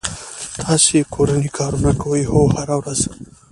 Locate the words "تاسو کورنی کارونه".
0.61-1.91